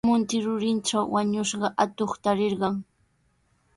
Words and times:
Munti 0.07 0.37
rurintraw 0.45 1.05
wañushqa 1.13 1.67
atuqta 1.83 2.21
tarirqan. 2.23 2.75